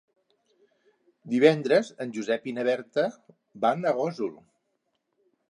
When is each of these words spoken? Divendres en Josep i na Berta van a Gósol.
Divendres 1.33 1.91
en 2.07 2.15
Josep 2.15 2.49
i 2.53 2.55
na 2.59 2.65
Berta 2.71 3.05
van 3.67 3.87
a 3.87 3.95
Gósol. 4.01 4.35